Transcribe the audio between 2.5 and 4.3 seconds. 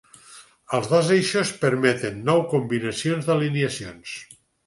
combinacions d'alineacions.